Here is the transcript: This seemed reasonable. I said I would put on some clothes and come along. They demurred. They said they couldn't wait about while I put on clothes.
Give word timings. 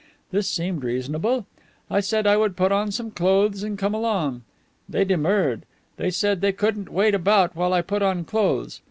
This 0.31 0.49
seemed 0.49 0.83
reasonable. 0.83 1.45
I 1.87 1.99
said 1.99 2.25
I 2.25 2.35
would 2.35 2.57
put 2.57 2.71
on 2.71 2.89
some 2.91 3.11
clothes 3.11 3.61
and 3.61 3.77
come 3.77 3.93
along. 3.93 4.41
They 4.89 5.05
demurred. 5.05 5.61
They 5.97 6.09
said 6.09 6.41
they 6.41 6.53
couldn't 6.53 6.89
wait 6.89 7.13
about 7.13 7.55
while 7.55 7.71
I 7.71 7.83
put 7.83 8.01
on 8.01 8.25
clothes. 8.25 8.79